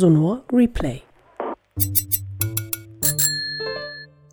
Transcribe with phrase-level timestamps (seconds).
[0.00, 1.02] Sonor Replay.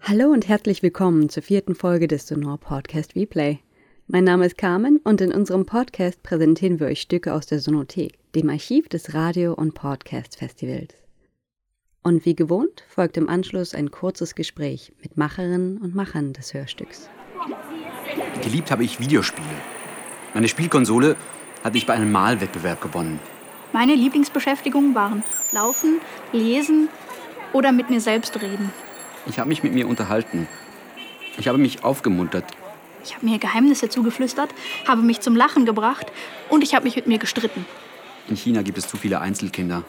[0.02, 3.60] Hallo und herzlich willkommen zur vierten Folge des Sonor Podcast Replay.
[4.08, 8.18] Mein Name ist Carmen und in unserem Podcast präsentieren wir euch Stücke aus der Sonothek,
[8.34, 10.96] dem Archiv des Radio- und Podcast-Festivals.
[12.02, 17.10] Und wie gewohnt folgt im Anschluss ein kurzes Gespräch mit Macherinnen und Machern des Hörstücks.
[18.42, 19.46] Geliebt habe ich Videospiele.
[20.34, 21.18] Meine Spielkonsole
[21.62, 23.20] hatte ich bei einem Malwettbewerb gewonnen.
[23.74, 26.00] Meine Lieblingsbeschäftigungen waren Laufen,
[26.32, 26.90] Lesen
[27.54, 28.72] oder mit mir selbst reden.
[29.26, 30.48] Ich habe mich mit mir unterhalten.
[31.38, 32.46] Ich habe mich aufgemuntert.
[33.04, 34.50] Ich habe mir Geheimnisse zugeflüstert,
[34.88, 36.12] habe mich zum Lachen gebracht
[36.50, 37.66] und ich habe mich mit mir gestritten.
[38.28, 39.84] In China gibt es zu viele Einzelkinder.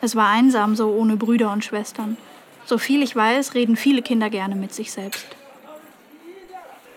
[0.00, 2.16] Es war einsam so ohne Brüder und Schwestern.
[2.64, 5.26] So viel ich weiß, reden viele Kinder gerne mit sich selbst.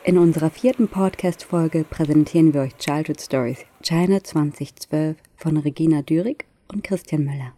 [0.04, 6.84] In unserer vierten Podcast-Folge präsentieren wir euch Childhood Stories China 2012 von Regina Dürig und
[6.84, 7.54] Christian Müller.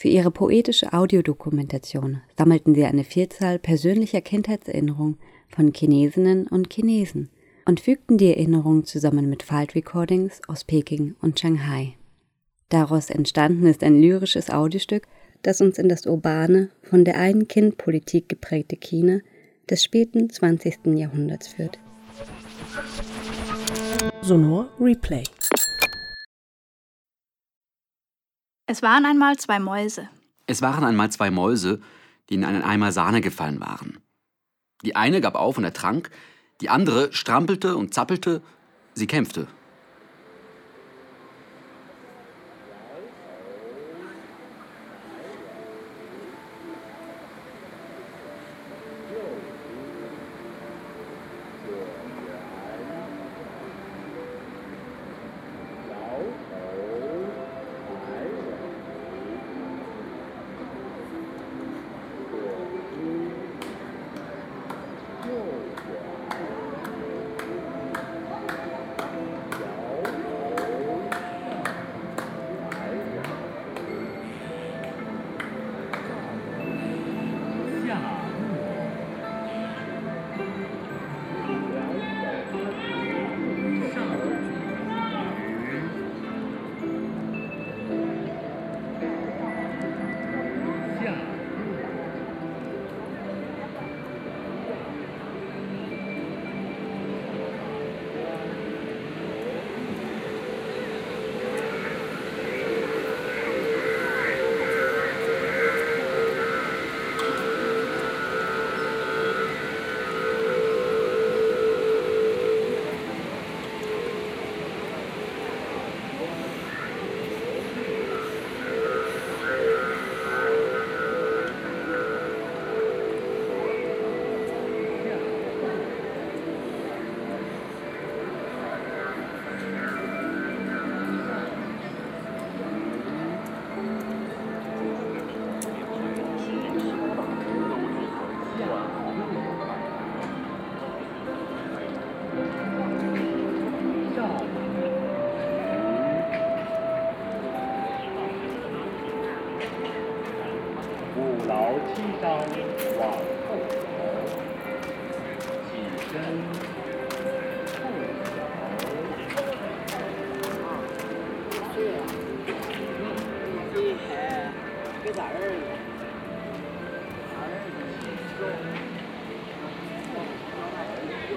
[0.00, 5.18] Für ihre poetische Audiodokumentation sammelten sie eine Vielzahl persönlicher Kindheitserinnerungen
[5.50, 7.28] von Chinesinnen und Chinesen
[7.66, 11.98] und fügten die Erinnerungen zusammen mit Falt-Recordings aus Peking und Shanghai.
[12.70, 15.06] Daraus entstanden ist ein lyrisches Audiostück,
[15.42, 19.20] das uns in das urbane, von der Ein-Kind-Politik geprägte China
[19.68, 20.96] des späten 20.
[20.96, 21.78] Jahrhunderts führt.
[24.22, 25.24] Sonor Replay.
[28.70, 30.08] Es waren einmal zwei Mäuse.
[30.46, 31.80] Es waren einmal zwei Mäuse,
[32.28, 33.98] die in einen Eimer Sahne gefallen waren.
[34.84, 36.08] Die eine gab auf und ertrank,
[36.60, 38.42] die andere strampelte und zappelte,
[38.94, 39.48] sie kämpfte.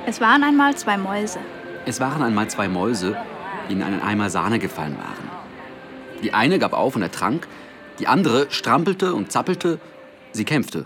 [0.05, 1.39] Es waren einmal zwei Mäuse.
[1.85, 3.17] Es waren einmal zwei Mäuse,
[3.69, 5.29] die in einen Eimer Sahne gefallen waren.
[6.21, 7.47] Die eine gab auf und ertrank,
[7.99, 9.79] die andere strampelte und zappelte,
[10.31, 10.85] sie kämpfte.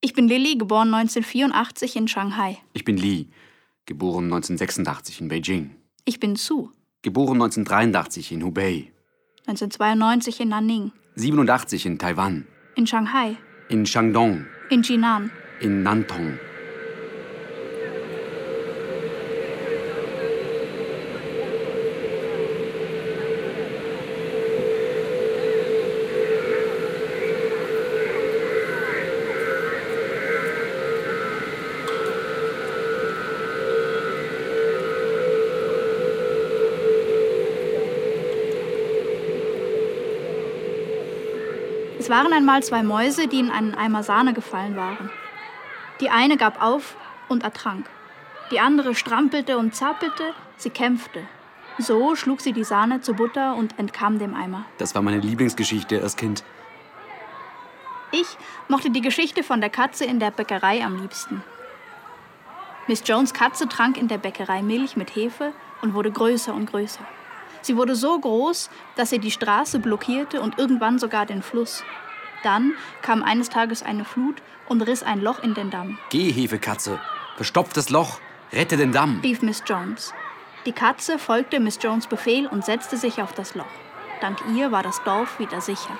[0.00, 2.58] Ich bin Lilly, geboren 1984 in Shanghai.
[2.72, 3.28] Ich bin Li,
[3.86, 5.76] geboren 1986 in Beijing.
[6.04, 6.70] Ich bin Su,
[7.02, 8.92] Geboren 1983 in Hubei.
[9.46, 10.92] 1992 in Nanning.
[11.16, 12.46] 87 in Taiwan.
[12.76, 13.36] In Shanghai.
[13.68, 14.46] In Shandong.
[14.70, 15.32] In Jinan.
[15.60, 16.38] In Nantong.
[42.12, 45.10] Waren einmal zwei Mäuse, die in einen Eimer Sahne gefallen waren.
[45.98, 46.94] Die eine gab auf
[47.30, 47.88] und ertrank.
[48.50, 51.22] Die andere strampelte und zappelte, sie kämpfte.
[51.78, 54.66] So schlug sie die Sahne zur Butter und entkam dem Eimer.
[54.76, 56.44] Das war meine Lieblingsgeschichte als Kind.
[58.10, 58.36] Ich
[58.68, 61.42] mochte die Geschichte von der Katze in der Bäckerei am liebsten.
[62.88, 67.06] Miss Jones Katze trank in der Bäckerei Milch mit Hefe und wurde größer und größer.
[67.62, 71.82] Sie wurde so groß, dass sie die Straße blockierte und irgendwann sogar den Fluss.
[72.42, 75.98] Dann kam eines Tages eine Flut und riss ein Loch in den Damm.
[76.10, 77.00] Geh, Hefekatze,
[77.36, 78.18] verstopf das Loch,
[78.52, 80.12] rette den Damm, rief Miss Jones.
[80.66, 83.64] Die Katze folgte Miss Jones Befehl und setzte sich auf das Loch.
[84.20, 85.96] Dank ihr war das Dorf wieder sicher.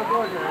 [0.00, 0.47] Obrigado,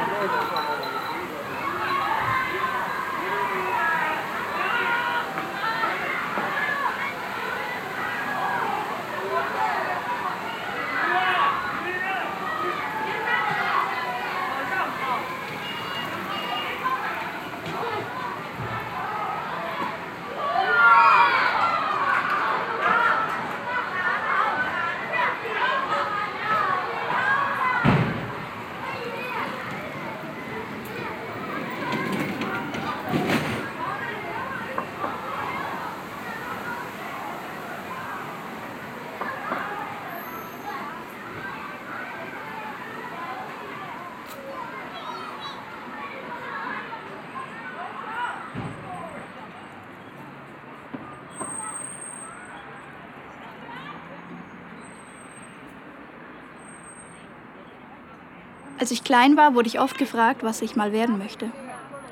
[58.80, 61.50] Als ich klein war, wurde ich oft gefragt, was ich mal werden möchte.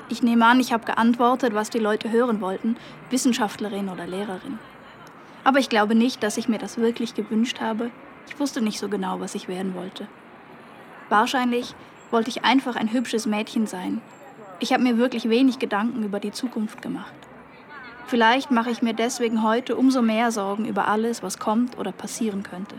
[0.08, 2.76] Ich nehme an, ich habe geantwortet, was die Leute hören wollten,
[3.10, 4.58] Wissenschaftlerin oder Lehrerin.
[5.44, 7.90] Aber ich glaube nicht, dass ich mir das wirklich gewünscht habe.
[8.28, 10.08] Ich wusste nicht so genau, was ich werden wollte.
[11.08, 11.74] Wahrscheinlich
[12.10, 14.00] wollte ich einfach ein hübsches Mädchen sein.
[14.58, 17.14] Ich habe mir wirklich wenig Gedanken über die Zukunft gemacht.
[18.06, 22.42] Vielleicht mache ich mir deswegen heute umso mehr Sorgen über alles, was kommt oder passieren
[22.42, 22.76] könnte.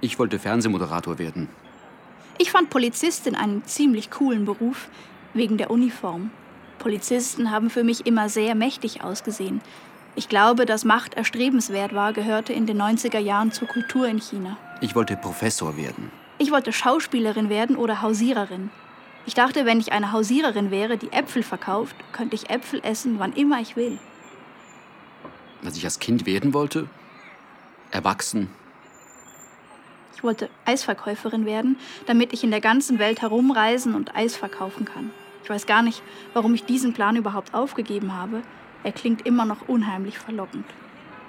[0.00, 1.48] Ich wollte Fernsehmoderator werden.
[2.38, 4.88] Ich fand Polizistin einen ziemlich coolen Beruf
[5.32, 6.30] wegen der Uniform.
[6.78, 9.60] Polizisten haben für mich immer sehr mächtig ausgesehen.
[10.14, 14.56] Ich glaube, dass Macht erstrebenswert war, gehörte in den 90er Jahren zur Kultur in China.
[14.80, 16.10] Ich wollte Professor werden.
[16.38, 18.70] Ich wollte Schauspielerin werden oder Hausiererin.
[19.24, 23.32] Ich dachte, wenn ich eine Hausiererin wäre, die Äpfel verkauft, könnte ich Äpfel essen, wann
[23.32, 23.98] immer ich will.
[25.62, 26.88] Was ich als Kind werden wollte?
[27.90, 28.48] Erwachsen,
[30.16, 31.76] ich wollte Eisverkäuferin werden,
[32.06, 35.10] damit ich in der ganzen Welt herumreisen und Eis verkaufen kann.
[35.44, 36.02] Ich weiß gar nicht,
[36.32, 38.40] warum ich diesen Plan überhaupt aufgegeben habe.
[38.82, 40.64] Er klingt immer noch unheimlich verlockend.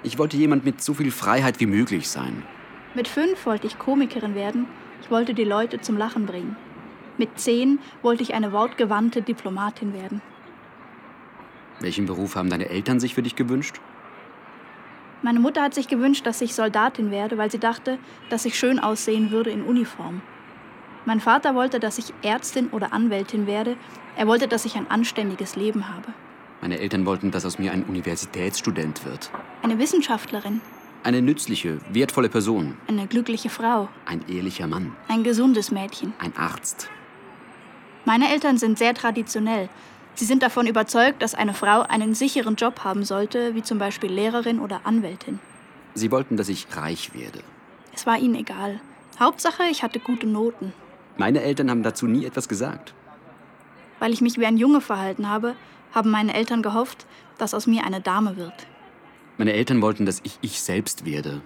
[0.02, 2.42] Ich wollte jemand mit so viel Freiheit wie möglich sein.
[2.94, 4.66] Mit fünf wollte ich Komikerin werden.
[5.02, 6.56] Ich wollte die Leute zum Lachen bringen.
[7.18, 10.22] Mit zehn wollte ich eine wortgewandte Diplomatin werden.
[11.80, 13.80] Welchen Beruf haben deine Eltern sich für dich gewünscht?
[15.22, 17.98] Meine Mutter hat sich gewünscht, dass ich Soldatin werde, weil sie dachte,
[18.30, 20.22] dass ich schön aussehen würde in Uniform.
[21.06, 23.76] Mein Vater wollte, dass ich Ärztin oder Anwältin werde.
[24.16, 26.12] Er wollte, dass ich ein anständiges Leben habe.
[26.60, 29.30] Meine Eltern wollten, dass aus mir ein Universitätsstudent wird.
[29.62, 30.60] Eine Wissenschaftlerin.
[31.02, 32.76] Eine nützliche, wertvolle Person.
[32.88, 33.88] Eine glückliche Frau.
[34.04, 34.94] Ein ehrlicher Mann.
[35.08, 36.12] Ein gesundes Mädchen.
[36.18, 36.90] Ein Arzt.
[38.04, 39.68] Meine Eltern sind sehr traditionell.
[40.18, 44.10] Sie sind davon überzeugt, dass eine Frau einen sicheren Job haben sollte, wie zum Beispiel
[44.10, 45.38] Lehrerin oder Anwältin.
[45.94, 47.38] Sie wollten, dass ich reich werde.
[47.94, 48.80] Es war ihnen egal.
[49.20, 50.72] Hauptsache, ich hatte gute Noten.
[51.18, 52.94] Meine Eltern haben dazu nie etwas gesagt.
[54.00, 55.54] Weil ich mich wie ein Junge verhalten habe,
[55.94, 57.06] haben meine Eltern gehofft,
[57.38, 58.66] dass aus mir eine Dame wird.
[59.36, 61.42] Meine Eltern wollten, dass ich ich selbst werde.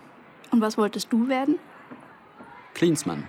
[0.50, 1.58] Und was wolltest du werden?
[2.72, 3.24] Klinsmann.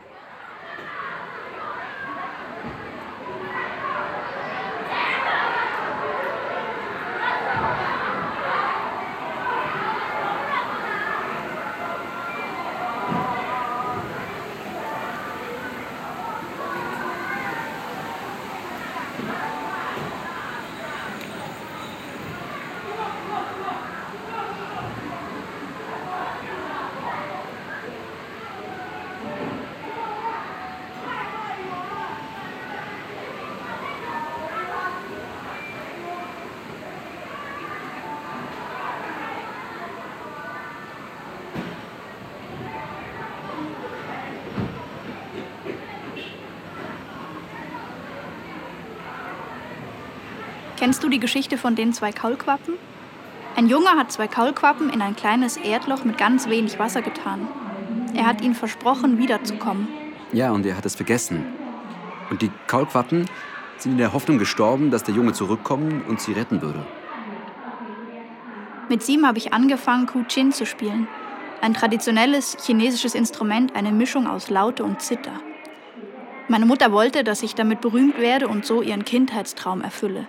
[50.93, 52.75] Kennst du die Geschichte von den zwei Kaulquappen?
[53.55, 57.47] Ein Junge hat zwei Kaulquappen in ein kleines Erdloch mit ganz wenig Wasser getan.
[58.13, 59.87] Er hat ihnen versprochen, wiederzukommen.
[60.33, 61.45] Ja, und er hat es vergessen.
[62.29, 63.25] Und die Kaulquappen
[63.79, 66.85] sind in der Hoffnung gestorben, dass der Junge zurückkommen und sie retten würde.
[68.87, 71.07] Mit sieben habe ich angefangen, Ku-Chin zu spielen.
[71.59, 75.41] Ein traditionelles chinesisches Instrument, eine Mischung aus Laute und Zither.
[76.49, 80.27] Meine Mutter wollte, dass ich damit berühmt werde und so ihren Kindheitstraum erfülle.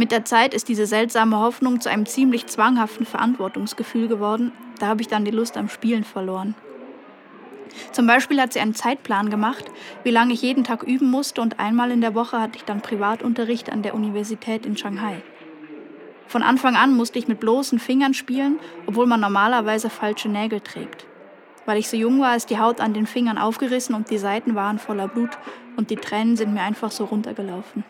[0.00, 4.50] Mit der Zeit ist diese seltsame Hoffnung zu einem ziemlich zwanghaften Verantwortungsgefühl geworden.
[4.78, 6.54] Da habe ich dann die Lust am Spielen verloren.
[7.92, 9.66] Zum Beispiel hat sie einen Zeitplan gemacht,
[10.02, 12.80] wie lange ich jeden Tag üben musste und einmal in der Woche hatte ich dann
[12.80, 15.20] Privatunterricht an der Universität in Shanghai.
[16.26, 21.04] Von Anfang an musste ich mit bloßen Fingern spielen, obwohl man normalerweise falsche Nägel trägt.
[21.66, 24.54] Weil ich so jung war, ist die Haut an den Fingern aufgerissen und die Seiten
[24.54, 25.36] waren voller Blut
[25.76, 27.84] und die Tränen sind mir einfach so runtergelaufen.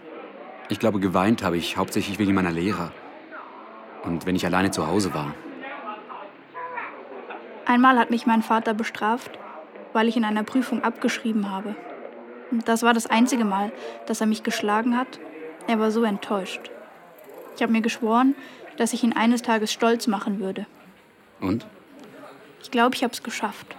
[0.71, 2.93] Ich glaube, geweint habe ich hauptsächlich wegen meiner Lehrer.
[4.05, 5.35] Und wenn ich alleine zu Hause war.
[7.67, 9.33] Einmal hat mich mein Vater bestraft,
[9.93, 11.75] weil ich in einer Prüfung abgeschrieben habe.
[12.65, 13.73] Das war das einzige Mal,
[14.07, 15.19] dass er mich geschlagen hat.
[15.67, 16.71] Er war so enttäuscht.
[17.57, 18.37] Ich habe mir geschworen,
[18.77, 20.67] dass ich ihn eines Tages stolz machen würde.
[21.41, 21.67] Und?
[22.62, 23.77] Ich glaube, ich habe es geschafft.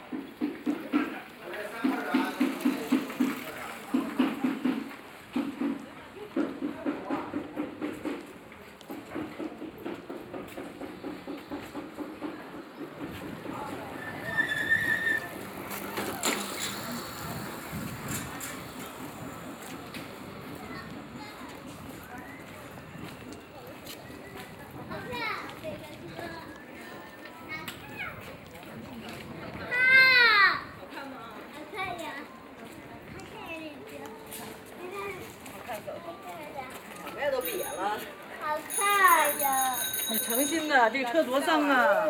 [40.89, 42.05] 这个车多脏啊！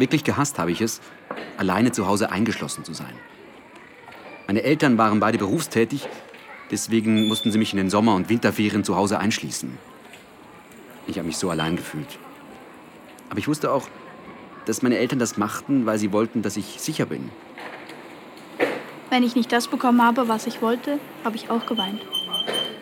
[0.00, 1.02] Wirklich gehasst habe ich es,
[1.58, 3.12] alleine zu Hause eingeschlossen zu sein.
[4.46, 6.08] Meine Eltern waren beide berufstätig,
[6.70, 9.76] deswegen mussten sie mich in den Sommer- und Winterferien zu Hause einschließen.
[11.06, 12.18] Ich habe mich so allein gefühlt.
[13.28, 13.88] Aber ich wusste auch,
[14.64, 17.30] dass meine Eltern das machten, weil sie wollten, dass ich sicher bin.
[19.10, 22.00] Wenn ich nicht das bekommen habe, was ich wollte, habe ich auch geweint.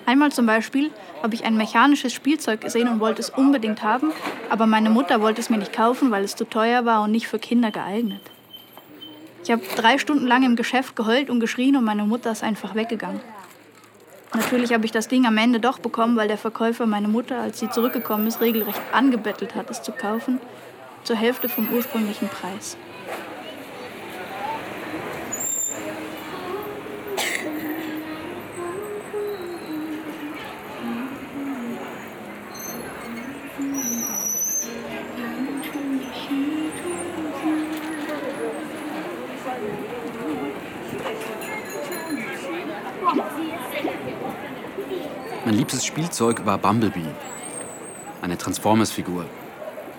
[0.06, 4.12] Einmal zum Beispiel habe ich ein mechanisches Spielzeug gesehen und wollte es unbedingt haben,
[4.50, 7.28] aber meine Mutter wollte es mir nicht kaufen, weil es zu teuer war und nicht
[7.28, 8.22] für Kinder geeignet.
[9.44, 12.74] Ich habe drei Stunden lang im Geschäft geheult und geschrien und meine Mutter ist einfach
[12.74, 13.20] weggegangen.
[14.34, 17.58] Natürlich habe ich das Ding am Ende doch bekommen, weil der Verkäufer meine Mutter, als
[17.58, 20.38] sie zurückgekommen ist, regelrecht angebettelt hat, es zu kaufen,
[21.04, 22.76] zur Hälfte vom ursprünglichen Preis.
[45.98, 47.10] Spielzeug war Bumblebee.
[48.22, 49.26] Eine Transformers-Figur.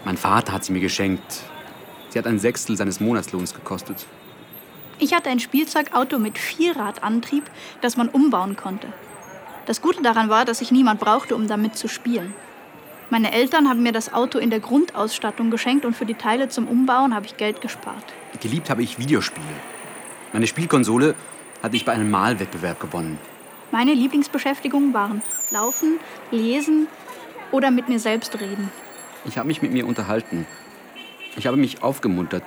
[0.05, 1.41] Mein Vater hat sie mir geschenkt.
[2.07, 4.05] Sie hat ein Sechstel seines Monatslohns gekostet.
[4.97, 7.43] Ich hatte ein Spielzeugauto mit Vierradantrieb,
[7.81, 8.87] das man umbauen konnte.
[9.65, 12.33] Das Gute daran war, dass ich niemand brauchte, um damit zu spielen.
[13.09, 16.69] Meine Eltern haben mir das Auto in der Grundausstattung geschenkt und für die Teile zum
[16.69, 18.05] Umbauen habe ich Geld gespart.
[18.39, 19.45] Geliebt habe ich Videospiele.
[20.31, 21.13] Meine Spielkonsole
[21.61, 23.19] hatte ich bei einem Malwettbewerb gewonnen.
[23.71, 25.99] Meine Lieblingsbeschäftigungen waren Laufen,
[26.31, 26.87] Lesen
[27.51, 28.69] oder mit mir selbst reden.
[29.25, 30.45] Ich habe mich mit mir unterhalten.
[31.37, 32.43] Ich habe mich aufgemuntert,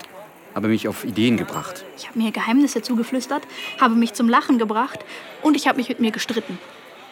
[0.54, 1.84] habe mich auf Ideen gebracht.
[1.96, 3.42] Ich habe mir Geheimnisse zugeflüstert,
[3.80, 5.00] habe mich zum Lachen gebracht
[5.42, 6.58] und ich habe mich mit mir gestritten.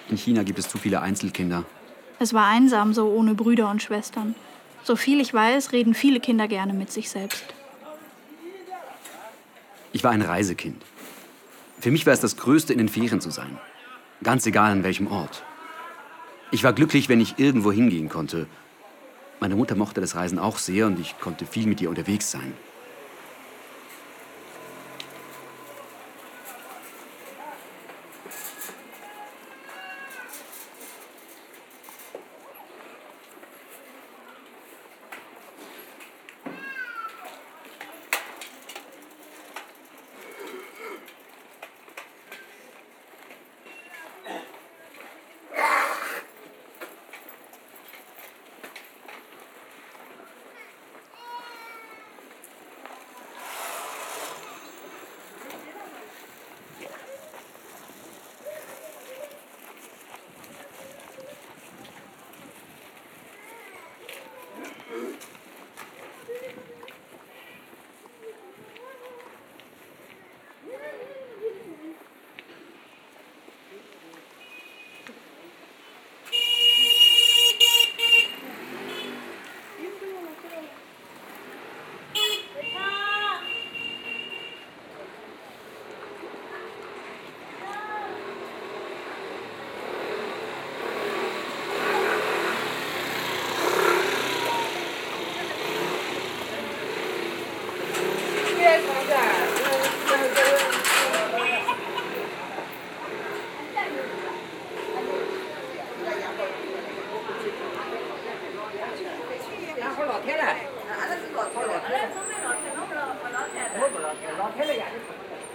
[0.08, 1.64] In China gibt es zu viele Einzelkinder.
[2.18, 4.34] Es war einsam, so ohne Brüder und Schwestern.
[4.82, 7.44] So viel ich weiß, reden viele Kinder gerne mit sich selbst.
[9.92, 10.82] Ich war ein Reisekind.
[11.80, 13.58] Für mich war es das Größte, in den Ferien zu sein.
[14.22, 15.42] Ganz egal an welchem Ort.
[16.52, 18.46] Ich war glücklich, wenn ich irgendwo hingehen konnte.
[19.38, 22.52] Meine Mutter mochte das Reisen auch sehr und ich konnte viel mit ihr unterwegs sein.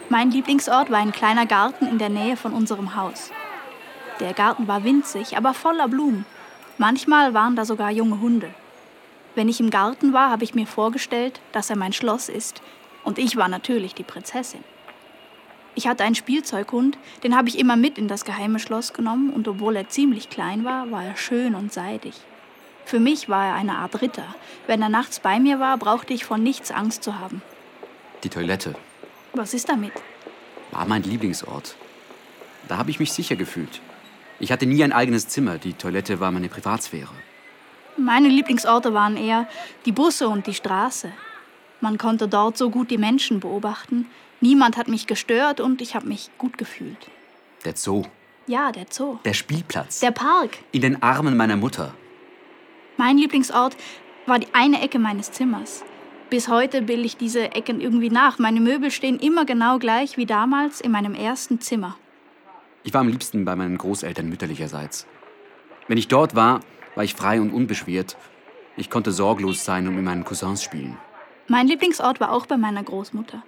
[0.09, 3.31] Mein Lieblingsort war ein kleiner Garten in der Nähe von unserem Haus.
[4.19, 6.25] Der Garten war winzig, aber voller Blumen.
[6.77, 8.49] Manchmal waren da sogar junge Hunde.
[9.33, 12.61] Wenn ich im Garten war, habe ich mir vorgestellt, dass er mein Schloss ist,
[13.03, 14.63] und ich war natürlich die Prinzessin.
[15.73, 19.47] Ich hatte einen Spielzeughund, den habe ich immer mit in das geheime Schloss genommen, und
[19.47, 22.13] obwohl er ziemlich klein war, war er schön und seidig.
[22.85, 24.35] Für mich war er eine Art Ritter.
[24.67, 27.41] Wenn er nachts bei mir war, brauchte ich vor nichts Angst zu haben.
[28.23, 28.75] Die Toilette
[29.33, 29.91] Was ist damit?
[30.71, 31.75] war mein Lieblingsort.
[32.67, 33.81] Da habe ich mich sicher gefühlt.
[34.39, 37.11] Ich hatte nie ein eigenes Zimmer, die Toilette war meine Privatsphäre.
[37.97, 39.47] Meine Lieblingsorte waren eher
[39.85, 41.11] die Busse und die Straße.
[41.79, 44.07] Man konnte dort so gut die Menschen beobachten.
[44.41, 46.97] Niemand hat mich gestört und ich habe mich gut gefühlt.
[47.63, 48.03] Der Zoo,
[48.47, 49.19] Ja, der Zoo.
[49.23, 50.57] der Spielplatz, Der Park.
[50.73, 51.93] in den Armen meiner Mutter.
[52.97, 53.75] Mein Lieblingsort
[54.25, 55.83] war die eine Ecke meines Zimmers.
[56.29, 58.39] Bis heute bilde ich diese Ecken irgendwie nach.
[58.39, 61.97] Meine Möbel stehen immer genau gleich wie damals in meinem ersten Zimmer.
[62.83, 65.07] Ich war am liebsten bei meinen Großeltern mütterlicherseits.
[65.87, 66.61] Wenn ich dort war,
[66.95, 68.17] war ich frei und unbeschwert.
[68.77, 70.97] Ich konnte sorglos sein und mit meinen Cousins spielen.
[71.47, 73.43] Mein Lieblingsort war auch bei meiner Großmutter.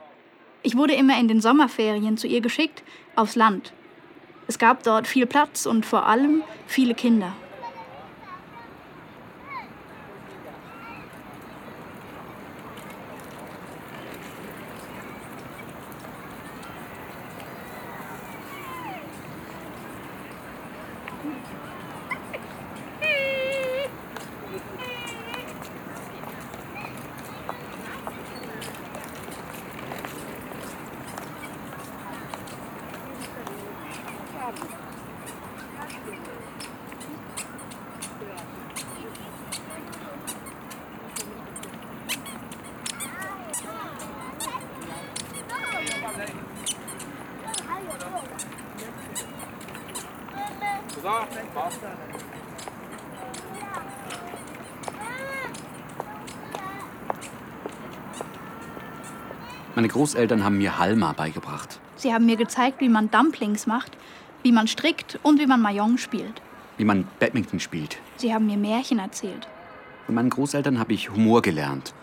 [0.61, 2.83] Ich wurde immer in den Sommerferien zu ihr geschickt,
[3.15, 3.73] aufs Land.
[4.47, 7.33] Es gab dort viel Platz und vor allem viele Kinder.
[59.97, 63.97] Großeltern haben mir Halma beigebracht, Sie haben mir gezeigt, wie man Dumplings macht,
[64.43, 66.41] wie man strickt und wie man Mahjong spielt.
[66.77, 67.97] wie man Badminton spielt.
[68.17, 69.47] Sie haben mir Märchen erzählt,
[70.05, 71.95] Von meinen Großeltern habe ich Humor gelernt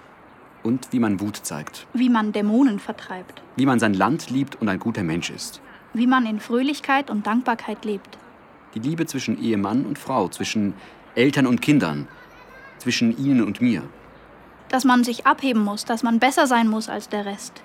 [0.64, 4.68] und wie man Wut zeigt, wie man Dämonen vertreibt, wie man sein Land liebt und
[4.68, 5.60] ein guter Mensch ist.
[5.92, 8.18] wie man in Fröhlichkeit und Dankbarkeit lebt.
[8.74, 10.74] Die Liebe zwischen Ehemann und Frau, zwischen
[11.14, 12.08] Eltern und Kindern,
[12.78, 13.82] zwischen ihnen und mir.
[14.70, 17.62] Dass man sich abheben muss, dass man besser sein muss als der Rest.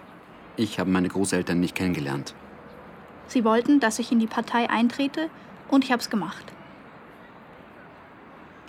[0.59, 2.35] Ich habe meine Großeltern nicht kennengelernt.
[3.27, 5.29] Sie wollten, dass ich in die Partei eintrete
[5.69, 6.43] und ich habe es gemacht.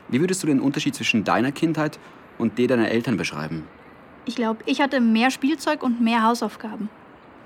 [0.09, 1.99] Wie würdest du den Unterschied zwischen deiner Kindheit
[2.39, 3.65] und der deiner Eltern beschreiben?
[4.25, 6.89] Ich glaube, ich hatte mehr Spielzeug und mehr Hausaufgaben.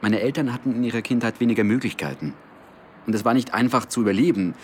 [0.02, 2.34] Meine Eltern hatten in ihrer Kindheit weniger Möglichkeiten.
[3.06, 4.54] Und es war nicht einfach zu überleben.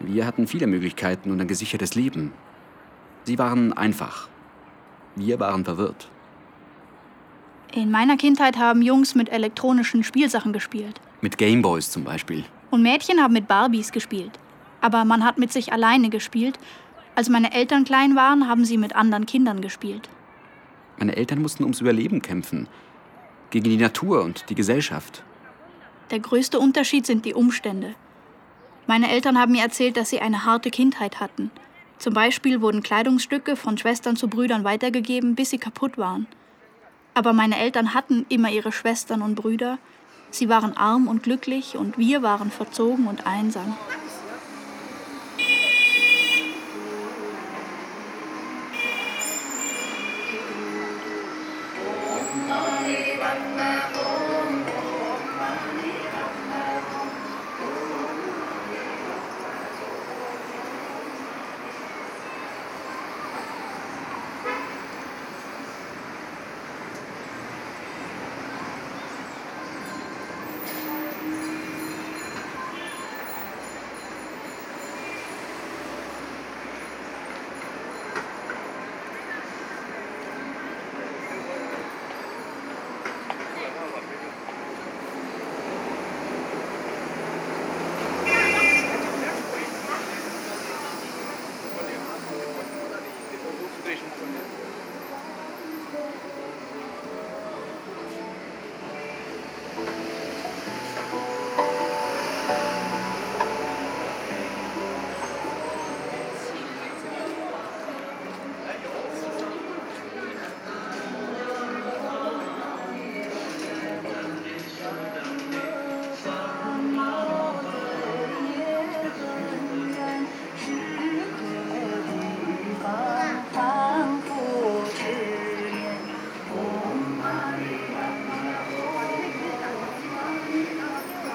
[0.00, 2.34] Wir hatten viele Möglichkeiten und ein gesichertes Leben.
[3.24, 4.28] Sie waren einfach.
[5.16, 6.10] Wir waren verwirrt.
[7.72, 11.00] In meiner Kindheit haben Jungs mit elektronischen Spielsachen gespielt.
[11.20, 12.44] Mit Gameboys zum Beispiel.
[12.70, 14.38] Und Mädchen haben mit Barbies gespielt.
[14.80, 16.58] Aber man hat mit sich alleine gespielt.
[17.14, 20.08] Als meine Eltern klein waren, haben sie mit anderen Kindern gespielt.
[20.98, 22.68] Meine Eltern mussten ums Überleben kämpfen.
[23.50, 25.22] Gegen die Natur und die Gesellschaft.
[26.10, 27.94] Der größte Unterschied sind die Umstände.
[28.86, 31.50] Meine Eltern haben mir erzählt, dass sie eine harte Kindheit hatten.
[31.98, 36.26] Zum Beispiel wurden Kleidungsstücke von Schwestern zu Brüdern weitergegeben, bis sie kaputt waren.
[37.18, 39.78] Aber meine Eltern hatten immer ihre Schwestern und Brüder.
[40.30, 43.76] Sie waren arm und glücklich und wir waren verzogen und einsam.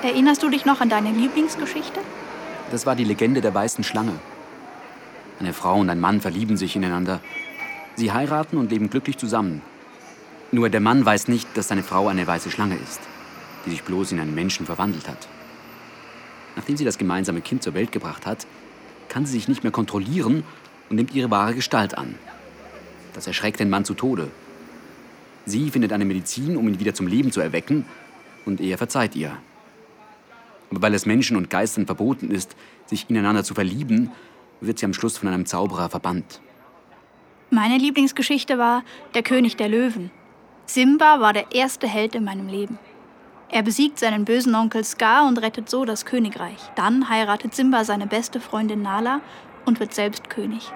[0.04, 2.02] Erinnerst du dich noch an deine Lieblingsgeschichte?
[2.72, 4.12] Das war die Legende der weißen Schlange.
[5.40, 7.22] Eine Frau und ein Mann verlieben sich ineinander.
[7.96, 9.62] Sie heiraten und leben glücklich zusammen.
[10.52, 13.00] Nur der Mann weiß nicht, dass seine Frau eine weiße Schlange ist,
[13.66, 15.30] die sich bloß in einen Menschen verwandelt hat.
[16.58, 18.46] Nachdem sie das gemeinsame Kind zur Welt gebracht hat,
[19.08, 20.44] kann sie sich nicht mehr kontrollieren
[20.90, 22.16] und nimmt ihre wahre Gestalt an.
[23.14, 24.30] Das erschreckt den Mann zu Tode.
[25.46, 27.86] Sie findet eine Medizin, um ihn wieder zum Leben zu erwecken,
[28.46, 29.38] und er verzeiht ihr.
[30.74, 32.56] Aber weil es Menschen und Geistern verboten ist,
[32.88, 34.10] sich ineinander zu verlieben,
[34.60, 36.42] wird sie am Schluss von einem Zauberer verbannt.
[37.52, 38.84] Meine Lieblingsgeschichte war
[39.14, 40.10] Der König der Löwen.
[40.66, 42.80] Simba war der erste Held in meinem Leben.
[43.50, 46.58] Er besiegt seinen bösen Onkel Scar und rettet so das Königreich.
[46.76, 49.22] Dann heiratet Simba seine beste Freundin Nala
[49.66, 50.72] und wird selbst König.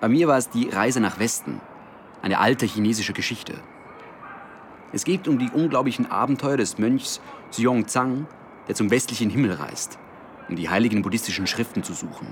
[0.00, 1.60] Bei mir war es die Reise nach Westen,
[2.22, 3.54] eine alte chinesische Geschichte.
[4.92, 8.28] Es geht um die unglaublichen Abenteuer des Mönchs Xiong Zhang,
[8.72, 9.98] der zum westlichen Himmel reist,
[10.48, 12.28] um die heiligen buddhistischen Schriften zu suchen.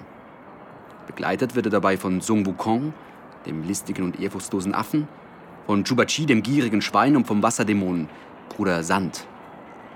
[1.06, 2.94] Begleitet wird er dabei von Sung Wukong,
[3.44, 5.06] dem listigen und ehrfurchtslosen Affen,
[5.66, 8.08] von Chubachi, dem gierigen Schwein und vom Wasserdämon
[8.48, 9.26] Bruder Sand.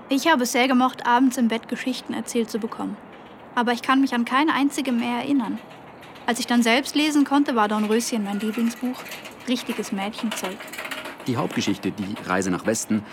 [0.09, 2.95] Ich habe es sehr gemocht, abends im Bett Geschichten erzählt zu bekommen.
[3.55, 5.57] Aber ich kann mich an keine einzige mehr erinnern.
[6.27, 8.99] Als ich dann selbst lesen konnte, war Dornröschen mein Lieblingsbuch.
[9.47, 10.57] Richtiges Mädchenzeug.
[11.25, 13.03] Die Hauptgeschichte, die Reise nach Westen,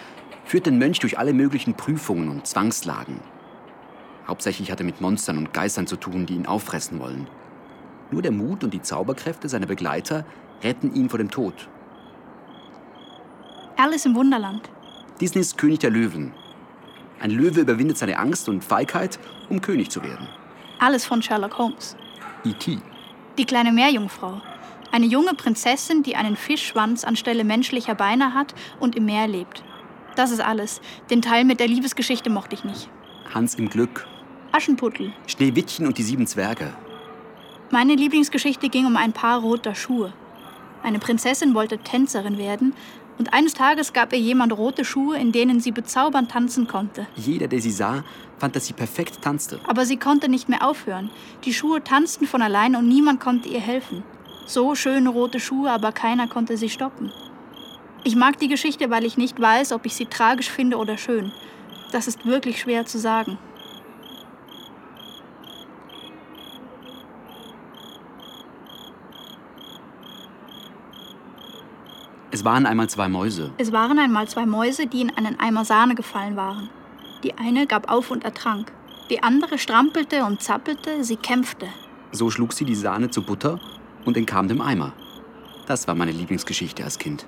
[0.52, 3.20] führt den Mönch durch alle möglichen Prüfungen und Zwangslagen.
[4.28, 7.26] Hauptsächlich hat er mit Monstern und Geistern zu tun, die ihn auffressen wollen.
[8.10, 10.26] Nur der Mut und die Zauberkräfte seiner Begleiter
[10.62, 11.54] retten ihn vor dem Tod.
[13.78, 14.68] Alice im Wunderland.
[15.22, 16.34] Disneys König der Löwen.
[17.18, 20.28] Ein Löwe überwindet seine Angst und Feigheit, um König zu werden.
[20.80, 21.96] Alles von Sherlock Holmes.
[22.44, 22.78] E.T.
[23.38, 24.42] Die kleine Meerjungfrau.
[24.90, 29.64] Eine junge Prinzessin, die einen Fischschwanz anstelle menschlicher Beine hat und im Meer lebt.
[30.16, 30.80] Das ist alles.
[31.10, 32.88] Den Teil mit der Liebesgeschichte mochte ich nicht.
[33.32, 34.06] Hans im Glück.
[34.52, 35.12] Aschenputtel.
[35.26, 36.72] Schneewittchen und die sieben Zwerge.
[37.70, 40.12] Meine Lieblingsgeschichte ging um ein Paar roter Schuhe.
[40.82, 42.74] Eine Prinzessin wollte Tänzerin werden
[43.18, 47.06] und eines Tages gab ihr jemand rote Schuhe, in denen sie bezaubernd tanzen konnte.
[47.16, 48.04] Jeder, der sie sah,
[48.38, 49.60] fand, dass sie perfekt tanzte.
[49.66, 51.10] Aber sie konnte nicht mehr aufhören.
[51.44, 54.02] Die Schuhe tanzten von allein und niemand konnte ihr helfen.
[54.46, 57.12] So schöne rote Schuhe, aber keiner konnte sie stoppen.
[58.04, 61.32] Ich mag die Geschichte, weil ich nicht weiß, ob ich sie tragisch finde oder schön.
[61.92, 63.38] Das ist wirklich schwer zu sagen.
[72.32, 73.52] Es waren einmal zwei Mäuse.
[73.58, 76.70] Es waren einmal zwei Mäuse, die in einen Eimer Sahne gefallen waren.
[77.22, 78.72] Die eine gab auf und ertrank.
[79.10, 81.68] Die andere strampelte und zappelte, sie kämpfte.
[82.10, 83.60] So schlug sie die Sahne zu Butter
[84.06, 84.92] und entkam dem Eimer.
[85.66, 87.26] Das war meine Lieblingsgeschichte als Kind.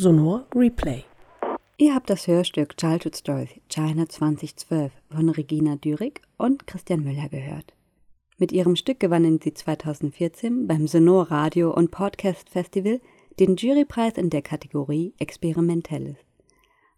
[0.00, 1.04] Sonor Replay.
[1.76, 7.74] Ihr habt das Hörstück Childhood Stories China 2012 von Regina Dürig und Christian Müller gehört.
[8.38, 13.02] Mit ihrem Stück gewannen sie 2014 beim Sonor Radio und Podcast Festival
[13.38, 16.16] den Jurypreis in der Kategorie Experimentelles.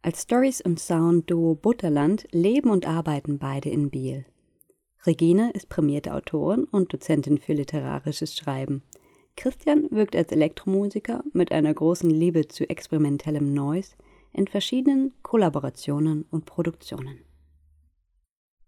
[0.03, 4.27] Als Stories und Sound Duo Butterland leben und arbeiten beide in Biel.
[5.05, 8.85] Regina ist prämierte Autorin und Dozentin für literarisches Schreiben.
[9.37, 13.97] Christian wirkt als Elektromusiker mit einer großen Liebe zu experimentellem Noise
[14.33, 17.19] in verschiedenen Kollaborationen und Produktionen.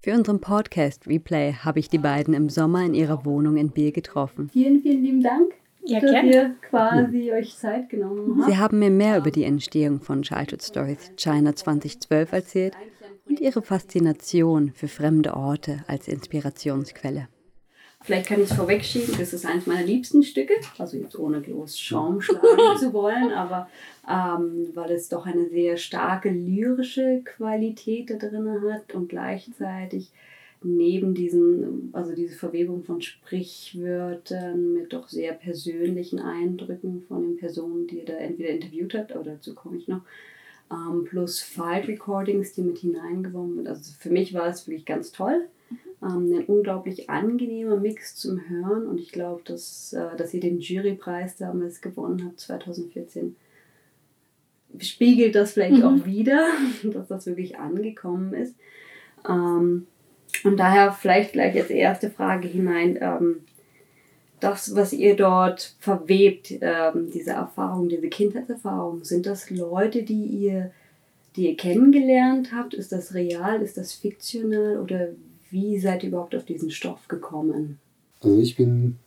[0.01, 3.93] Für unseren Podcast Replay habe ich die beiden im Sommer in ihrer Wohnung in Biel
[3.93, 4.51] getroffen.
[4.53, 6.31] Vielen, vielen lieben Dank, Ja, dass gerne.
[6.33, 8.51] ihr quasi euch Zeit genommen habt.
[8.51, 12.75] Sie haben mir mehr über die Entstehung von Childhood Stories China 2012 erzählt
[13.27, 17.29] und ihre Faszination für fremde Orte als Inspirationsquelle.
[18.05, 20.53] Vielleicht kann ich es vorwegschieben, das ist eines meiner liebsten Stücke.
[20.77, 22.45] Also jetzt ohne groß Schaum schlagen
[22.79, 23.67] zu wollen, aber
[24.07, 30.11] ähm, weil es doch eine sehr starke lyrische Qualität da drin hat und gleichzeitig
[30.63, 37.87] neben diesen, also diese Verwebung von Sprichwörtern mit doch sehr persönlichen Eindrücken von den Personen,
[37.87, 40.03] die er da entweder interviewt hat, oder dazu komme ich noch,
[40.71, 43.69] ähm, plus File Recordings, die mit hineingewonnen wird.
[43.69, 45.49] Also für mich war es wirklich ganz toll.
[46.05, 50.61] Ähm, ein unglaublich angenehmer Mix zum Hören und ich glaube, dass, äh, dass ihr den
[50.61, 53.37] Jurypreis damals gewonnen habt, 2014,
[54.79, 55.85] spiegelt das vielleicht Mhm.
[55.85, 56.47] auch wieder,
[56.93, 58.55] dass das wirklich angekommen ist.
[59.29, 59.87] Ähm,
[60.43, 63.37] und daher vielleicht gleich als erste Frage hinein, ähm,
[64.41, 70.71] das, was ihr dort verwebt, ähm, diese Erfahrung, diese Kindheitserfahrung, sind das Leute, die ihr,
[71.37, 72.75] die ihr kennengelernt habt?
[72.75, 73.63] Ist das real?
[73.63, 74.79] Ist das fiktional?
[74.79, 75.09] Oder
[75.55, 77.79] wie seid ihr überhaupt auf diesen Stoff gekommen?
[78.21, 78.99] Also ich bin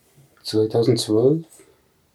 [0.43, 1.45] 2012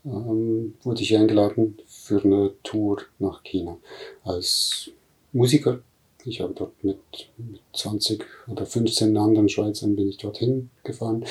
[0.04, 3.76] ähm, wurde ich eingeladen für eine Tour nach China
[4.24, 4.90] als
[5.32, 5.80] Musiker.
[6.24, 6.98] Ich habe dort mit,
[7.36, 11.24] mit 20 oder 15 anderen Schweizern bin ich dorthin gefahren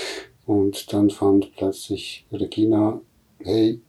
[0.45, 3.01] und dann fand plötzlich Regina,
[3.39, 3.81] hey,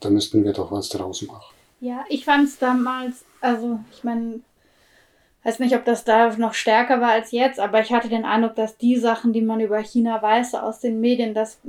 [0.00, 1.54] da müssten wir doch was draus machen.
[1.80, 4.40] Ja, ich fand es damals, also ich meine,
[5.44, 8.54] weiß nicht, ob das da noch stärker war als jetzt, aber ich hatte den Eindruck,
[8.54, 11.60] dass die Sachen, die man über China weiß, aus den Medien, dass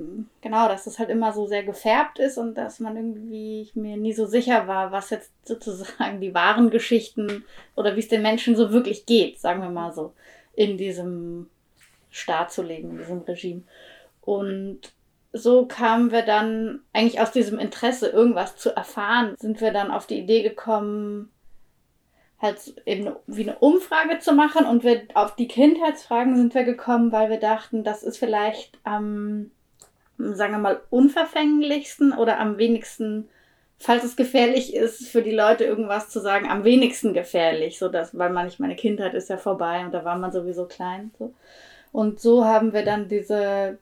[0.41, 3.97] genau, dass das halt immer so sehr gefärbt ist und dass man irgendwie ich mir
[3.97, 7.43] nie so sicher war, was jetzt sozusagen die wahren Geschichten
[7.75, 10.13] oder wie es den Menschen so wirklich geht, sagen wir mal so,
[10.53, 11.49] in diesem
[12.11, 13.63] Staat zu leben, in diesem Regime.
[14.21, 14.79] Und
[15.33, 20.07] so kamen wir dann eigentlich aus diesem Interesse, irgendwas zu erfahren, sind wir dann auf
[20.07, 21.29] die Idee gekommen,
[22.41, 24.65] halt eben wie eine Umfrage zu machen.
[24.65, 29.52] Und wir auf die Kindheitsfragen sind wir gekommen, weil wir dachten, das ist vielleicht am,
[30.17, 33.30] sagen wir mal, unverfänglichsten oder am wenigsten,
[33.78, 38.17] falls es gefährlich ist, für die Leute irgendwas zu sagen, am wenigsten gefährlich, so dass,
[38.17, 41.12] weil man nicht, meine Kindheit ist ja vorbei und da war man sowieso klein.
[41.17, 41.34] So.
[41.91, 43.78] Und so haben wir dann diese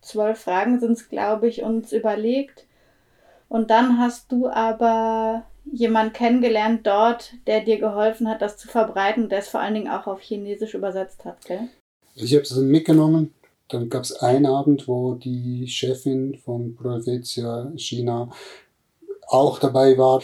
[0.00, 2.64] zwölf Fragen sind es, glaube ich, uns überlegt.
[3.48, 9.28] Und dann hast du aber jemanden kennengelernt dort, der dir geholfen hat, das zu verbreiten,
[9.28, 11.68] der es vor allen Dingen auch auf Chinesisch übersetzt hat, gell?
[12.14, 13.34] Ich habe es mitgenommen.
[13.68, 18.30] Dann gab es einen Abend, wo die Chefin von Prohelvetia China
[19.26, 20.22] auch dabei war.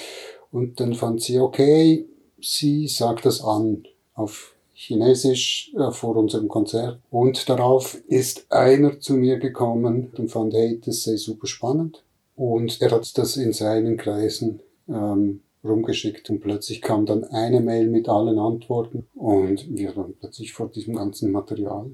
[0.52, 2.06] Und dann fand sie, okay,
[2.40, 6.98] sie sagt das an auf Chinesisch äh, vor unserem Konzert.
[7.10, 12.02] Und darauf ist einer zu mir gekommen und fand, hey, das sei super spannend.
[12.36, 14.60] Und er hat das in seinen Kreisen
[14.94, 20.52] ähm, rumgeschickt und plötzlich kam dann eine Mail mit allen Antworten und wir waren plötzlich
[20.52, 21.90] vor diesem ganzen Material.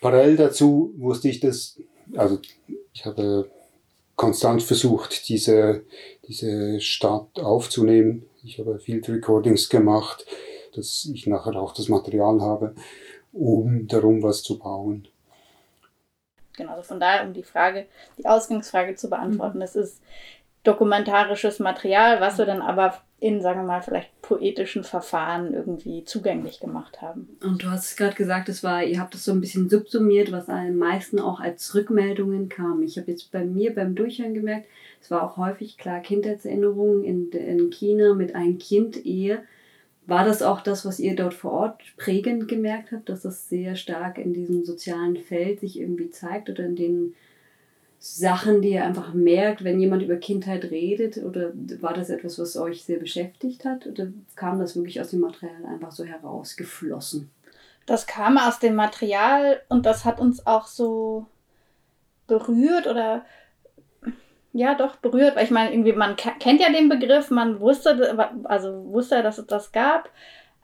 [0.00, 1.78] Parallel dazu wusste ich das,
[2.14, 2.38] also
[2.92, 3.50] ich habe
[4.14, 5.84] konstant versucht, diese,
[6.26, 8.26] diese Stadt aufzunehmen.
[8.42, 10.26] Ich habe Field Recordings gemacht,
[10.74, 12.74] dass ich nachher auch das Material habe,
[13.32, 15.08] um darum was zu bauen.
[16.56, 20.00] Genau, also von daher, um die Frage, die Ausgangsfrage zu beantworten, das ist
[20.66, 26.60] dokumentarisches Material, was wir dann aber in, sagen wir mal, vielleicht poetischen Verfahren irgendwie zugänglich
[26.60, 27.38] gemacht haben.
[27.42, 30.48] Und du hast gerade gesagt, es war, ihr habt das so ein bisschen subsumiert, was
[30.48, 32.82] am meisten auch als Rückmeldungen kam.
[32.82, 34.66] Ich habe jetzt bei mir beim Durchhören gemerkt,
[35.00, 39.42] es war auch häufig klar Kindheitserinnerungen in, in China mit einem Kind Ehe.
[40.06, 43.76] War das auch das, was ihr dort vor Ort prägend gemerkt habt, dass das sehr
[43.76, 47.14] stark in diesem sozialen Feld sich irgendwie zeigt oder in den
[48.14, 51.18] Sachen, die ihr einfach merkt, wenn jemand über Kindheit redet?
[51.18, 53.86] Oder war das etwas, was euch sehr beschäftigt hat?
[53.86, 57.30] Oder kam das wirklich aus dem Material einfach so herausgeflossen?
[57.84, 61.26] Das kam aus dem Material und das hat uns auch so
[62.26, 63.24] berührt oder
[64.52, 68.84] ja doch berührt, weil ich meine, irgendwie, man kennt ja den Begriff, man wusste, also
[68.86, 70.10] wusste, dass es das gab,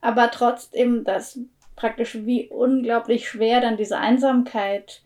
[0.01, 1.39] aber trotzdem, dass
[1.77, 5.03] praktisch wie unglaublich schwer dann diese Einsamkeit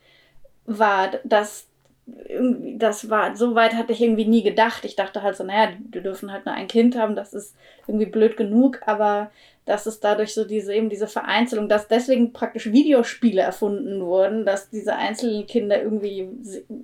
[0.66, 1.66] war, dass
[2.06, 4.84] irgendwie, das war, so weit hatte ich irgendwie nie gedacht.
[4.84, 8.06] Ich dachte halt so, naja, die dürfen halt nur ein Kind haben, das ist irgendwie
[8.06, 9.30] blöd genug, aber
[9.64, 14.70] dass es dadurch so diese, eben diese Vereinzelung, dass deswegen praktisch Videospiele erfunden wurden, dass
[14.70, 16.28] diese einzelnen Kinder irgendwie,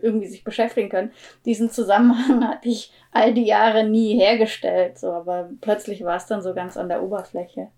[0.01, 1.13] irgendwie sich beschäftigen können.
[1.45, 6.43] Diesen Zusammenhang hatte ich all die Jahre nie hergestellt, so, aber plötzlich war es dann
[6.43, 7.69] so ganz an der Oberfläche.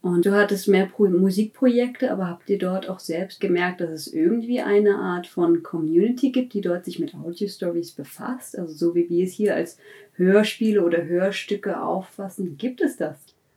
[0.00, 4.12] Und du hattest mehr Pro Musikprojekte, aber habt ihr dort auch selbst gemerkt, dass es
[4.12, 8.56] irgendwie eine Art von Community gibt, die dort sich mit Audio-Stories befasst?
[8.56, 9.76] Also so wie wir es hier als
[10.14, 13.16] Hörspiele oder Hörstücke auffassen, gibt es das?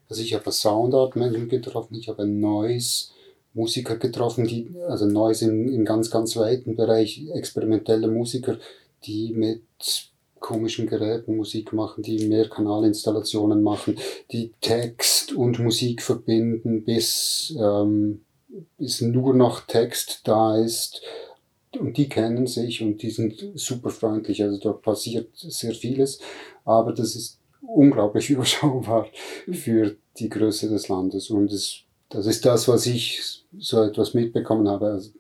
[0.10, 3.12] Also ich habe Soundart-Menschen getroffen, ich habe Noise
[3.54, 8.58] Musiker getroffen, die, also Noise im, im ganz, ganz weiten Bereich, experimentelle Musiker,
[9.04, 9.62] die mit
[10.42, 13.98] komischen Geräten Musik machen, die Mehrkanalinstallationen machen,
[14.32, 18.26] die Text und Musik verbinden, bis, ähm,
[18.78, 21.02] bis nur noch Text da ist.
[21.80, 24.44] Und die kennen sich und die sind super freundlich.
[24.44, 26.20] Also da passiert sehr vieles,
[26.66, 29.08] aber das ist unglaublich überschaubar
[29.50, 31.30] für die Größe des Landes.
[31.30, 34.88] Und es, das ist das, was ich so etwas mitbekommen habe.
[34.88, 35.12] Also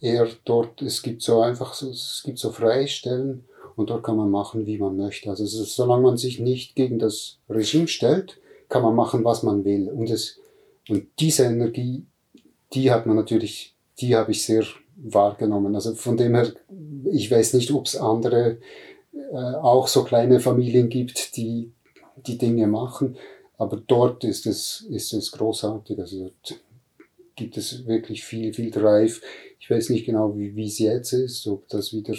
[0.00, 3.44] eher dort, es gibt so einfach so, es gibt so Freistellen,
[3.76, 5.30] und dort kann man machen, wie man möchte.
[5.30, 9.64] Also ist, solange man sich nicht gegen das Regime stellt, kann man machen, was man
[9.64, 9.88] will.
[9.88, 10.40] Und, es,
[10.88, 12.06] und diese Energie,
[12.72, 14.64] die hat man natürlich, die habe ich sehr
[14.96, 15.74] wahrgenommen.
[15.74, 16.52] Also von dem her,
[17.10, 18.58] ich weiß nicht, ob es andere
[19.12, 21.72] äh, auch so kleine Familien gibt, die
[22.26, 23.16] die Dinge machen,
[23.58, 25.98] aber dort ist es, ist es großartig.
[25.98, 26.60] Also dort
[27.36, 29.22] gibt es wirklich viel, viel Drive.
[29.60, 32.14] Ich weiß nicht genau, wie, wie es jetzt ist, ob das wieder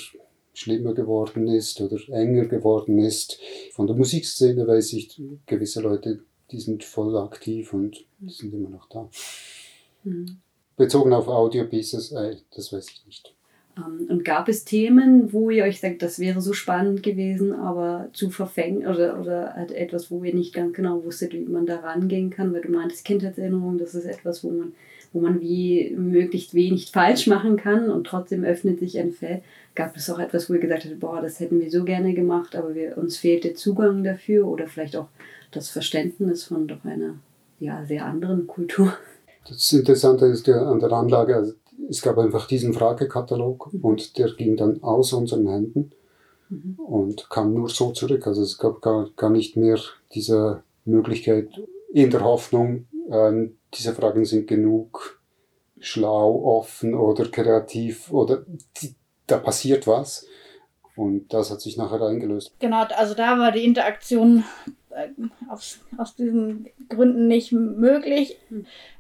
[0.54, 3.40] schlimmer geworden ist oder enger geworden ist.
[3.72, 6.20] Von der Musikszene weiß ich, gewisse Leute,
[6.52, 9.10] die sind voll aktiv und die sind immer noch da.
[10.04, 10.38] Mhm.
[10.76, 13.34] Bezogen auf Audio-Pieces, äh, das weiß ich nicht.
[13.78, 18.10] Ähm, und gab es Themen, wo ihr euch sagt, das wäre so spannend gewesen, aber
[18.14, 21.78] zu verfängt oder, oder halt etwas, wo ihr nicht ganz genau wusstet, wie man da
[21.78, 22.54] rangehen kann?
[22.54, 24.74] Weil du meintest, Kindheitserinnerung, das ist etwas, wo man,
[25.12, 29.44] wo man wie möglichst wenig falsch machen kann und trotzdem öffnet sich ein Feld
[29.76, 32.56] gab es auch etwas, wo ihr gesagt habt, boah, das hätten wir so gerne gemacht,
[32.56, 35.08] aber wir, uns fehlt der Zugang dafür oder vielleicht auch
[35.52, 37.16] das Verständnis von doch einer
[37.60, 38.94] ja, sehr anderen Kultur?
[39.48, 41.54] Das Interessante ist ja an der Anlage, also
[41.90, 43.82] es gab einfach diesen Fragekatalog mhm.
[43.82, 45.92] und der ging dann aus unseren Händen
[46.50, 46.76] mhm.
[46.80, 48.26] und kam nur so zurück.
[48.28, 49.80] Also es gab gar, gar nicht mehr
[50.14, 51.50] diese Möglichkeit
[51.92, 55.20] in der Hoffnung, äh, diese Fragen sind genug
[55.80, 58.46] schlau, offen oder kreativ oder
[58.82, 58.96] die,
[59.28, 60.28] da passiert was.
[60.96, 62.54] Und das hat sich nachher eingelöst.
[62.60, 64.44] Genau, also da war die Interaktion
[64.92, 65.08] äh,
[65.50, 68.38] aus, aus diesen Gründen nicht möglich.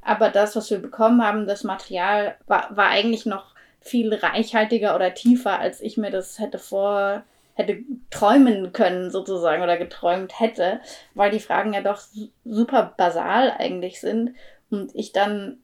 [0.01, 5.13] Aber das, was wir bekommen haben, das Material, war, war eigentlich noch viel reichhaltiger oder
[5.13, 7.23] tiefer, als ich mir das hätte vor
[7.55, 10.79] hätte träumen können sozusagen oder geträumt hätte,
[11.13, 12.01] weil die Fragen ja doch
[12.43, 14.36] super basal eigentlich sind
[14.71, 15.59] und ich dann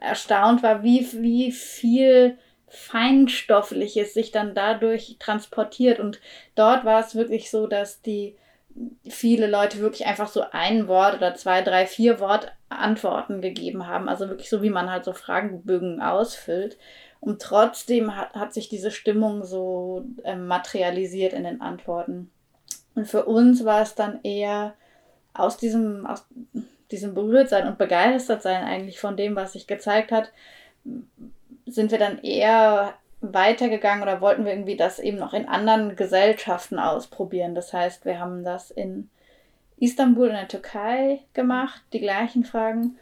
[0.00, 2.38] erstaunt war, wie, wie viel
[2.70, 5.98] Feinstoffliches sich dann dadurch transportiert.
[5.98, 6.20] Und
[6.54, 8.36] dort war es wirklich so, dass die
[9.08, 14.08] viele Leute wirklich einfach so ein Wort oder zwei, drei, vier Wort Antworten gegeben haben.
[14.08, 16.78] Also wirklich so, wie man halt so Fragebögen ausfüllt.
[17.18, 22.30] Und trotzdem hat, hat sich diese Stimmung so äh, materialisiert in den Antworten.
[22.94, 24.74] Und für uns war es dann eher
[25.34, 26.26] aus diesem, aus
[26.90, 30.32] diesem Berührtsein und Begeistertsein eigentlich von dem, was sich gezeigt hat,
[31.66, 36.78] sind wir dann eher weitergegangen oder wollten wir irgendwie das eben noch in anderen Gesellschaften
[36.78, 37.54] ausprobieren.
[37.54, 39.10] Das heißt, wir haben das in
[39.76, 42.98] Istanbul in der Türkei gemacht, die gleichen Fragen.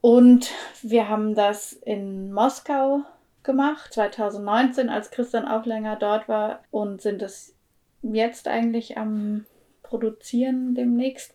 [0.00, 0.50] Und
[0.82, 3.02] wir haben das in Moskau
[3.42, 7.54] gemacht, 2019, als Christian auch länger dort war und sind es
[8.02, 9.46] jetzt eigentlich am
[9.82, 11.34] Produzieren demnächst.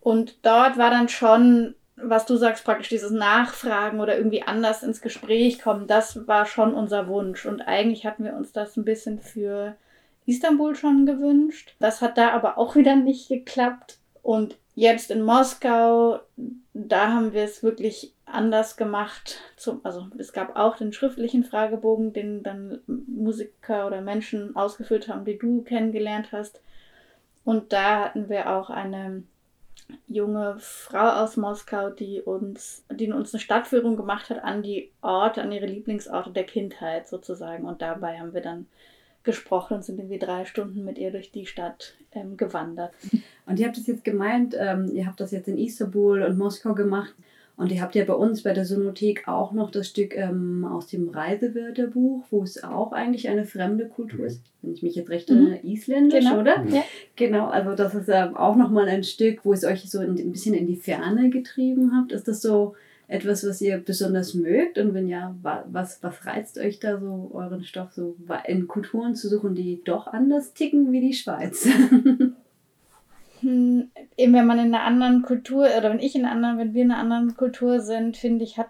[0.00, 5.00] Und dort war dann schon was du sagst, praktisch dieses Nachfragen oder irgendwie anders ins
[5.00, 7.46] Gespräch kommen, das war schon unser Wunsch.
[7.46, 9.76] Und eigentlich hatten wir uns das ein bisschen für
[10.26, 11.74] Istanbul schon gewünscht.
[11.78, 13.98] Das hat da aber auch wieder nicht geklappt.
[14.22, 16.20] Und jetzt in Moskau,
[16.74, 19.40] da haben wir es wirklich anders gemacht.
[19.56, 25.24] Zum, also es gab auch den schriftlichen Fragebogen, den dann Musiker oder Menschen ausgefüllt haben,
[25.24, 26.60] die du kennengelernt hast.
[27.44, 29.22] Und da hatten wir auch eine
[30.06, 35.42] junge Frau aus Moskau, die uns, die uns eine Stadtführung gemacht hat an die Orte,
[35.42, 37.64] an ihre Lieblingsorte der Kindheit sozusagen.
[37.64, 38.66] Und dabei haben wir dann
[39.24, 42.92] gesprochen und sind irgendwie drei Stunden mit ihr durch die Stadt ähm, gewandert.
[43.46, 46.74] Und ihr habt das jetzt gemeint, ähm, ihr habt das jetzt in Istanbul und Moskau
[46.74, 47.14] gemacht.
[47.58, 50.86] Und ihr habt ja bei uns bei der Sonothek auch noch das Stück ähm, aus
[50.86, 54.40] dem Reisewörterbuch, wo es auch eigentlich eine fremde Kultur ist.
[54.62, 55.68] Wenn ich mich jetzt recht erinnere, mhm.
[55.68, 56.40] isländisch, genau.
[56.40, 56.64] oder?
[56.68, 56.84] Ja.
[57.16, 60.54] Genau, also das ist ähm, auch nochmal ein Stück, wo es euch so ein bisschen
[60.54, 62.12] in die Ferne getrieben habt.
[62.12, 62.76] Ist das so
[63.08, 64.78] etwas, was ihr besonders mögt?
[64.78, 68.14] Und wenn ja, was, was reizt euch da so, euren Stoff so
[68.46, 71.68] in Kulturen zu suchen, die doch anders ticken wie die Schweiz?
[74.16, 76.82] Eben wenn man in einer anderen Kultur, oder wenn ich in einer anderen, wenn wir
[76.82, 78.68] in einer anderen Kultur sind, finde ich, hat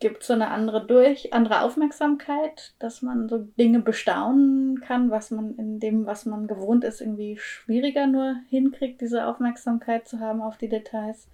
[0.00, 5.56] gibt so eine andere durch, andere Aufmerksamkeit, dass man so Dinge bestaunen kann, was man
[5.56, 10.56] in dem, was man gewohnt ist, irgendwie schwieriger nur hinkriegt, diese Aufmerksamkeit zu haben auf
[10.56, 11.26] die Details.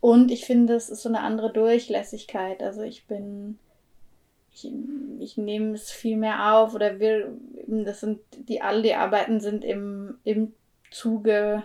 [0.00, 2.62] Und ich finde, es ist so eine andere Durchlässigkeit.
[2.62, 3.58] Also ich bin,
[4.52, 4.70] ich,
[5.18, 9.64] ich nehme es viel mehr auf oder wir, das sind die, alle die Arbeiten sind
[9.64, 10.54] im, im
[10.90, 11.62] Zuge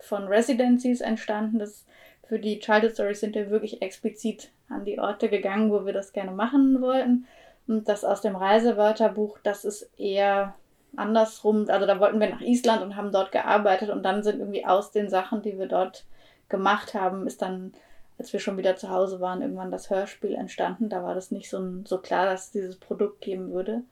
[0.00, 1.58] von Residencies entstanden.
[1.58, 1.86] Das
[2.28, 6.12] für die Childhood Stories sind wir wirklich explizit an die Orte gegangen, wo wir das
[6.12, 7.26] gerne machen wollten.
[7.68, 10.54] Und das aus dem Reisewörterbuch, das ist eher
[10.96, 11.66] andersrum.
[11.68, 14.90] Also da wollten wir nach Island und haben dort gearbeitet und dann sind irgendwie aus
[14.90, 16.04] den Sachen, die wir dort
[16.48, 17.72] gemacht haben, ist dann,
[18.18, 20.88] als wir schon wieder zu Hause waren, irgendwann das Hörspiel entstanden.
[20.88, 23.82] Da war das nicht so, so klar, dass es dieses Produkt geben würde.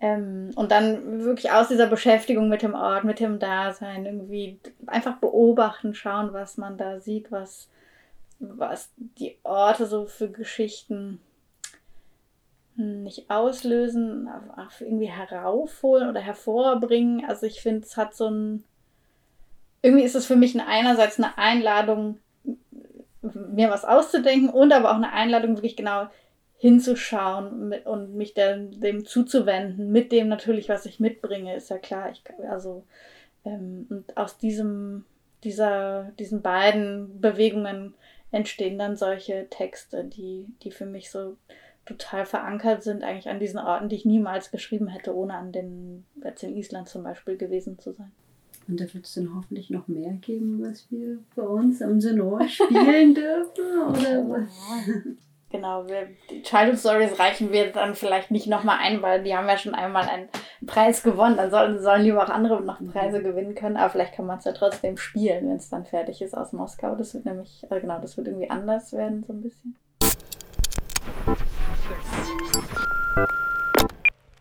[0.00, 5.16] Ähm, und dann wirklich aus dieser Beschäftigung mit dem Ort, mit dem Dasein, irgendwie einfach
[5.16, 7.68] beobachten, schauen, was man da sieht, was,
[8.38, 11.20] was die Orte so für Geschichten
[12.76, 17.24] nicht auslösen, aber irgendwie heraufholen oder hervorbringen.
[17.24, 18.64] Also ich finde, es hat so ein,
[19.80, 22.18] irgendwie ist es für mich einerseits eine Einladung,
[23.22, 26.08] mir was auszudenken und aber auch eine Einladung, wirklich genau
[26.64, 31.76] hinzuschauen mit, und mich dem, dem zuzuwenden, mit dem natürlich, was ich mitbringe, ist ja
[31.76, 32.10] klar.
[32.10, 32.84] Ich, also,
[33.44, 35.04] ähm, und aus diesem,
[35.42, 37.92] dieser, diesen beiden Bewegungen
[38.30, 41.36] entstehen dann solche Texte, die, die für mich so
[41.84, 46.06] total verankert sind, eigentlich an diesen Orten, die ich niemals geschrieben hätte, ohne an den,
[46.24, 48.10] jetzt in Island zum Beispiel gewesen zu sein.
[48.66, 52.48] Und da wird es dann hoffentlich noch mehr geben, was wir bei uns am Sonor
[52.48, 54.48] spielen dürfen, oder was?
[55.54, 59.46] Genau, wir, die Childhood Stories reichen wir dann vielleicht nicht nochmal ein, weil die haben
[59.46, 60.28] ja schon einmal einen
[60.66, 61.36] Preis gewonnen.
[61.36, 64.46] Dann sollen, sollen lieber auch andere noch Preise gewinnen können, aber vielleicht kann man es
[64.46, 66.96] ja trotzdem spielen, wenn es dann fertig ist aus Moskau.
[66.96, 69.76] Das wird nämlich, also genau, das wird irgendwie anders werden, so ein bisschen.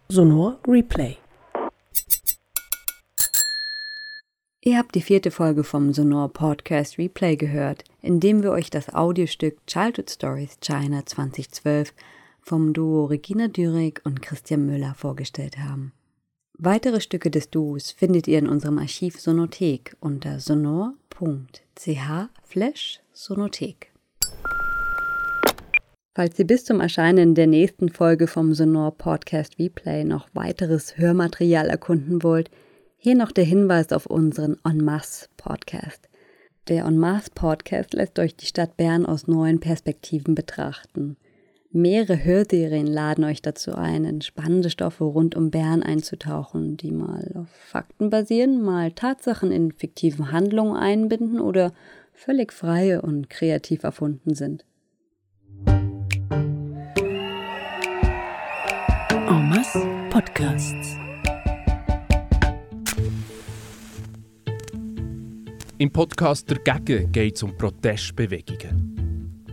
[0.09, 1.17] Sonor Replay.
[4.61, 8.93] Ihr habt die vierte Folge vom Sonor Podcast Replay gehört, in dem wir euch das
[8.93, 11.93] Audiostück Childhood Stories China 2012
[12.41, 15.93] vom Duo Regina Dürig und Christian Müller vorgestellt haben.
[16.59, 20.99] Weitere Stücke des Duos findet ihr in unserem Archiv Sonothek unter sonor.ch
[23.13, 23.91] Sonothek.
[26.13, 31.69] Falls ihr bis zum Erscheinen der nächsten Folge vom Sonor Podcast Replay noch weiteres Hörmaterial
[31.69, 32.51] erkunden wollt,
[32.97, 36.07] hier noch der Hinweis auf unseren En Masse Podcast.
[36.69, 41.17] Der En Masse Podcast lässt euch die Stadt Bern aus neuen Perspektiven betrachten.
[41.71, 47.33] Mehrere Hörserien laden euch dazu ein, in spannende Stoffe rund um Bern einzutauchen, die mal
[47.35, 51.73] auf Fakten basieren, mal Tatsachen in fiktiven Handlungen einbinden oder
[52.13, 54.63] völlig freie und kreativ erfunden sind.
[59.27, 61.02] En Podcasts.
[65.83, 69.45] Im Podcast «Dagegen» geht es um Protestbewegungen.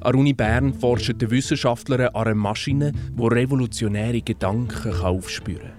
[0.00, 5.72] An der Uni Bern forscht der Wissenschaftler an einer Maschine, die revolutionäre Gedanken aufspüren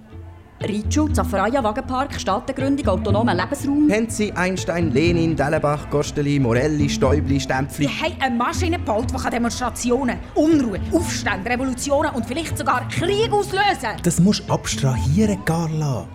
[0.60, 0.70] kann.
[0.70, 3.90] Ritschu, Zaffaraya, Wagenpark, Staatengründung, autonomer Lebensraum.
[3.90, 7.88] Haben Sie Einstein, Lenin, Dellenbach, Gosteli, Morelli, Stäubli, Stempfli?
[7.88, 13.64] Sie haben eine Maschine gebaut, die Demonstrationen, Unruhe, Aufstände, Revolutionen und vielleicht sogar Krieg auslösen
[13.84, 14.02] kann.
[14.04, 16.06] Das musst du abstrahieren, Carla.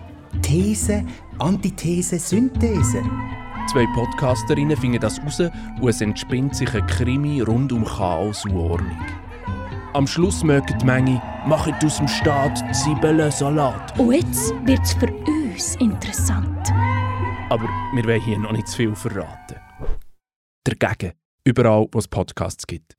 [0.43, 1.03] These,
[1.39, 3.01] Antithese, Synthese.
[3.71, 8.55] Zwei Podcasterinnen finden das raus und es entspinnt sich ein Krimi rund um Chaos und
[8.55, 8.97] Ordnung.
[9.93, 13.99] Am Schluss mögen die Menge «Machet aus dem Staat Zwiebeln-Salat».
[13.99, 16.71] Und jetzt wird es für uns interessant.
[17.51, 19.57] Aber wir wollen hier noch nicht zu viel verraten.
[20.63, 21.13] Dagegen,
[21.43, 22.95] überall, wo es Podcasts gibt.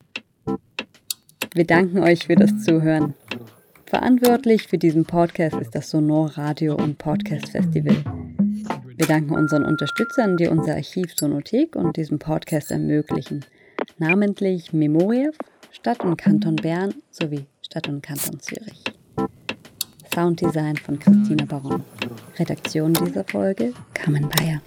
[1.53, 3.13] Wir danken euch für das Zuhören.
[3.91, 7.97] Verantwortlich für diesen Podcast ist das Sonor Radio und Podcast Festival.
[8.95, 13.43] Wir danken unseren Unterstützern, die unser Archiv Sonothek und diesen Podcast ermöglichen,
[13.97, 15.37] namentlich Memoriev,
[15.73, 18.81] Stadt und Kanton Bern sowie Stadt und Kanton Zürich.
[20.15, 21.83] Sounddesign von Christina Baron.
[22.39, 24.61] Redaktion dieser Folge Carmen Bayer.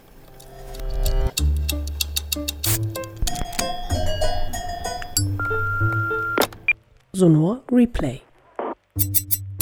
[7.15, 8.21] Sonor Replay.
[8.97, 9.54] Thank you.